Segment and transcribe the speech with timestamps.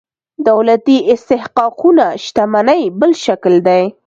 [0.47, 3.81] دولتي استحقاقونه شتمنۍ بل شکل دي.